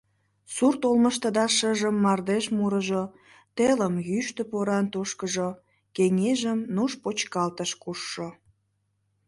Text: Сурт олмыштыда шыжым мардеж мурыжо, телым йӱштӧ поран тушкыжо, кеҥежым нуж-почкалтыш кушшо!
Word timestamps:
Сурт 0.53 0.81
олмыштыда 0.89 1.45
шыжым 1.57 1.95
мардеж 2.03 2.45
мурыжо, 2.57 3.03
телым 3.55 3.95
йӱштӧ 4.09 4.43
поран 4.51 4.85
тушкыжо, 4.93 5.49
кеҥежым 5.95 6.59
нуж-почкалтыш 6.75 7.71
кушшо! 7.83 8.27